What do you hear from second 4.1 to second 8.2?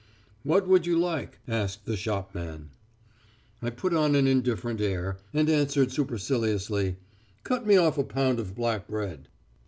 an indifferent air, and answered superciliously: "'Cut me off a